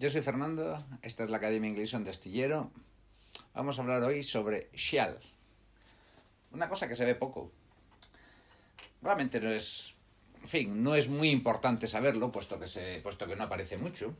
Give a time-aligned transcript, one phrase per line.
[0.00, 2.70] yo soy Fernando, esta es la Academia Inglesa de Astillero.
[3.52, 5.18] Vamos a hablar hoy sobre shall.
[6.52, 7.52] Una cosa que se ve poco.
[9.02, 9.98] Realmente no es,
[10.40, 14.16] en fin, no es muy importante saberlo, puesto que, se, puesto que no aparece mucho.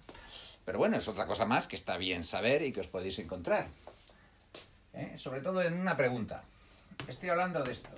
[0.67, 3.69] Pero bueno, es otra cosa más que está bien saber y que os podéis encontrar.
[4.93, 5.17] ¿Eh?
[5.17, 6.45] Sobre todo en una pregunta.
[7.09, 7.89] Estoy hablando de esto.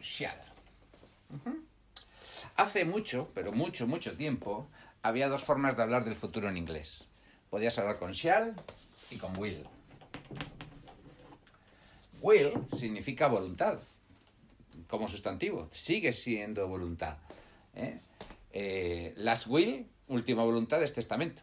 [0.00, 0.40] Shall.
[2.56, 4.70] Hace mucho, pero mucho, mucho tiempo,
[5.08, 7.08] había dos formas de hablar del futuro en inglés.
[7.50, 8.54] Podías hablar con shall
[9.10, 9.64] y con will.
[12.20, 13.78] Will significa voluntad,
[14.86, 17.16] como sustantivo, sigue siendo voluntad.
[17.74, 18.00] ¿eh?
[18.52, 21.42] Eh, last will, última voluntad, es testamento.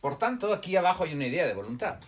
[0.00, 2.00] Por tanto, aquí abajo hay una idea de voluntad.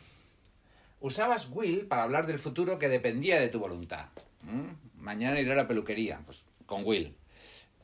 [1.00, 4.08] Usabas will para hablar del futuro que dependía de tu voluntad.
[4.98, 7.14] Mañana iré a la peluquería, pues con will.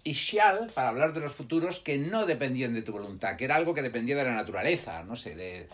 [0.05, 3.57] Y shall para hablar de los futuros que no dependían de tu voluntad, que era
[3.57, 5.69] algo que dependía de la naturaleza, no sé, de...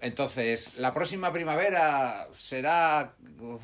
[0.00, 3.14] Entonces, la próxima primavera será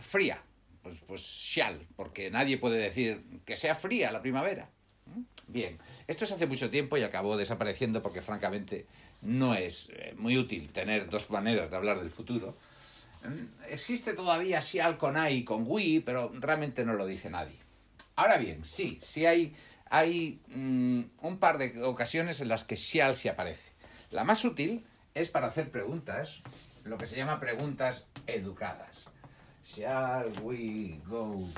[0.00, 0.42] fría.
[0.82, 4.68] Pues, pues shall, porque nadie puede decir que sea fría la primavera.
[5.46, 8.86] Bien, esto es hace mucho tiempo y acabó desapareciendo porque francamente
[9.22, 12.56] no es eh, muy útil tener dos maneras de hablar del futuro.
[13.68, 17.63] Existe todavía shall con I y con we, pero realmente no lo dice nadie.
[18.16, 19.54] Ahora bien, sí, sí hay,
[19.90, 23.72] hay mm, un par de ocasiones en las que shall se aparece.
[24.10, 24.84] La más útil
[25.14, 26.40] es para hacer preguntas,
[26.84, 29.06] lo que se llama preguntas educadas.
[29.64, 31.48] Shall we go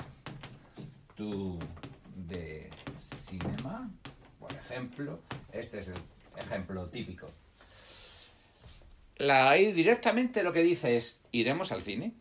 [1.15, 1.59] to
[2.27, 3.91] the cinema?
[4.39, 5.97] Por ejemplo, este es el
[6.37, 7.29] ejemplo típico.
[9.17, 12.13] La ahí directamente lo que dice es, ¿iremos al cine?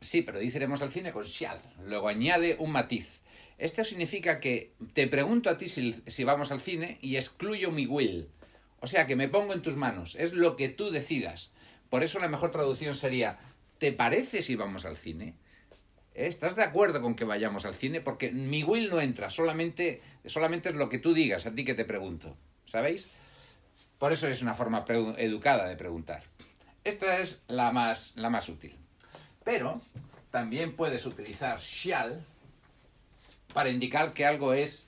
[0.00, 1.60] Sí, pero dice iremos al cine con shall.
[1.84, 3.15] Luego añade un matiz.
[3.58, 8.28] Esto significa que te pregunto a ti si, vamos al cine y excluyo mi will.
[8.80, 10.14] O sea, que me pongo en tus manos.
[10.18, 11.50] Es lo que tú decidas.
[11.88, 13.38] Por eso la mejor traducción sería,
[13.78, 15.34] ¿te parece si vamos al cine?
[16.12, 18.00] ¿Estás de acuerdo con que vayamos al cine?
[18.00, 21.74] Porque mi will no entra, solamente, solamente es lo que tú digas, a ti que
[21.74, 22.36] te pregunto.
[22.66, 23.08] ¿Sabéis?
[23.98, 24.84] Por eso es una forma
[25.16, 26.22] educada de preguntar.
[26.84, 28.76] Esta es la más, la más útil.
[29.44, 29.80] Pero
[30.30, 32.22] también puedes utilizar shall
[33.56, 34.86] para indicar que algo es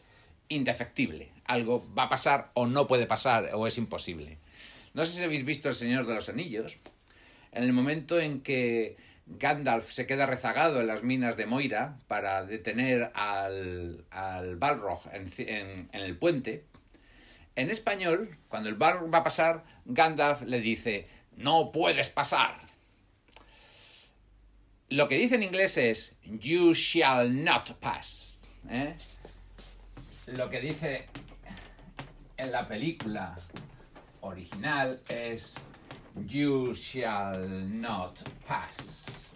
[0.50, 4.36] indefectible, algo va a pasar o no puede pasar o es imposible.
[4.92, 6.76] No sé si habéis visto El Señor de los Anillos,
[7.52, 12.44] en el momento en que Gandalf se queda rezagado en las minas de Moira para
[12.44, 16.66] detener al, al Balrog en, en, el puente,
[17.56, 21.08] en español, cuando el Balrog va a pasar, Gandalf le dice,
[21.38, 22.60] no puedes pasar.
[24.90, 28.27] Lo que dice en inglés es, you shall not pass.
[28.68, 28.94] ¿Eh?
[30.26, 31.06] Lo que dice
[32.36, 33.38] en la película
[34.20, 35.54] original es
[36.26, 39.28] You shall not pass.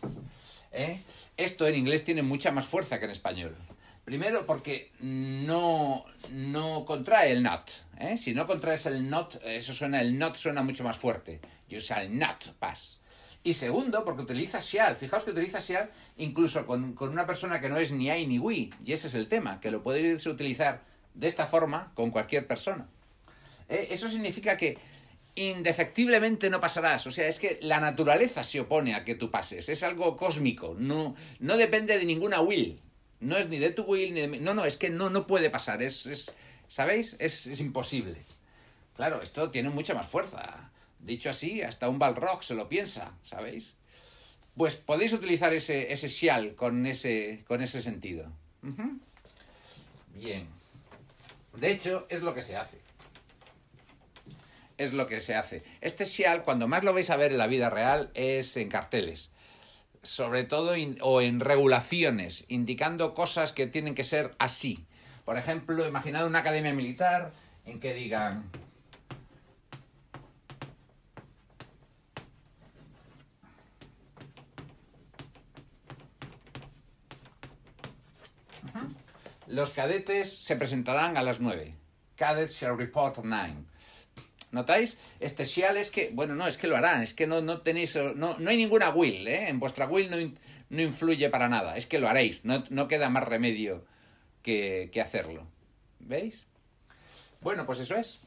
[0.73, 1.01] ¿Eh?
[1.37, 3.57] Esto en inglés tiene mucha más fuerza que en español.
[4.05, 7.71] Primero porque no, no contrae el not.
[7.99, 8.19] ¿eh?
[8.19, 11.41] Si no contraes el not, eso suena, el not suena mucho más fuerte.
[11.69, 13.02] You shall not pass.
[13.45, 14.97] Y segundo, porque utiliza shall.
[14.97, 18.39] Fijaos que utiliza shall incluso con, con, una persona que no es ni I ni
[18.39, 18.71] we.
[18.85, 20.83] Y ese es el tema, que lo podéis utilizar
[21.15, 22.89] de esta forma con cualquier persona.
[23.69, 23.89] ¿Eh?
[23.91, 24.79] Eso significa que
[25.35, 27.07] indefectiblemente no pasarás.
[27.07, 29.69] O sea, es que la naturaleza se opone a que tú pases.
[29.69, 30.77] Es algo cósmico.
[30.79, 32.81] No, no depende de ninguna will.
[33.21, 34.39] No es ni de tu will, ni de mi...
[34.39, 35.83] No, no, es que no, no puede pasar.
[35.83, 36.33] Es, es
[36.73, 37.17] ¿Sabéis?
[37.19, 38.25] Es, es imposible.
[38.97, 40.72] Claro, esto tiene mucha más fuerza.
[41.03, 43.75] Dicho así, hasta un Balrog se lo piensa, ¿sabéis?
[44.57, 48.31] Pues podéis utilizar ese, ese shall con ese, con ese sentido.
[48.63, 49.01] Uh -huh.
[50.15, 50.47] Bien.
[51.57, 52.79] De hecho, es lo que se hace.
[54.79, 55.65] Es lo que se hace.
[55.81, 59.31] Este shall, cuando más lo vais a ver en la vida real, es en carteles.
[60.03, 64.85] Sobre todo, in, o en regulaciones, indicando cosas que tienen que ser así.
[65.25, 67.33] Por ejemplo, imaginad una academia militar
[67.65, 68.51] en que digan
[79.53, 81.75] Los cadetes se presentarán a las 9.
[82.17, 83.53] Cadets shall report at 9.
[84.51, 84.97] ¿Notáis?
[85.21, 87.99] Este shall es que, bueno, no, es que lo harán, es que no, no tenéis,
[88.17, 89.51] no, no hay ninguna will, ¿eh?
[89.51, 90.17] En vuestra will no,
[90.71, 93.85] no influye para nada, es que lo haréis, no, no queda más remedio
[94.43, 95.47] que, que, hacerlo.
[96.01, 96.47] ¿Veis?
[97.43, 98.21] Bueno, pues eso es.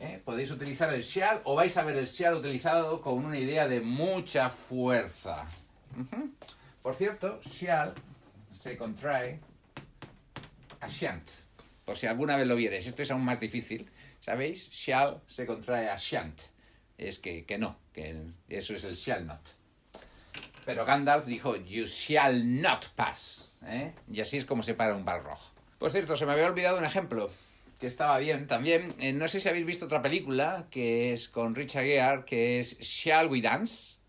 [0.00, 0.20] ¿Eh?
[0.24, 3.80] Podéis utilizar el shall o vais a ver el shall utilizado con una idea de
[3.80, 5.46] mucha fuerza.
[6.82, 7.94] Por cierto, shall
[8.52, 9.38] se contrae
[10.80, 11.28] a shan't.
[11.84, 13.90] Por si alguna vez lo vieres, esto es aún más difícil.
[14.20, 14.70] ¿Sabéis?
[14.70, 16.40] Shall se contrae a shan't.
[16.98, 18.16] Es que, que no, que
[18.48, 19.40] eso es el shall not.
[20.66, 23.50] Pero Gandalf dijo, you shall not pass.
[23.64, 23.92] ¿eh?
[24.12, 25.38] Y así es como se para un balrog.
[25.78, 27.30] Por cierto, se me había olvidado un ejemplo
[27.78, 28.94] que estaba bien también.
[28.98, 32.78] Eh, no sé si habéis visto otra película que es con Richard Gere, que es
[32.78, 34.00] Shall We Dance.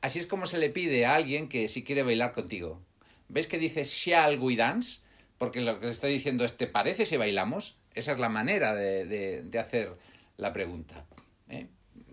[0.00, 2.80] Así es como se le pide a alguien que si quiere bailar contigo.
[3.28, 5.00] ¿Ves que dice Shall We Dance?
[5.38, 7.76] Porque lo que está diciendo es, ¿te parece si bailamos?
[7.94, 9.94] Esa es la manera de, de- de hacer
[10.36, 11.04] la pregunta.
[11.48, 11.66] ¿eh?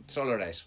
[0.08, 0.66] Solo era eso.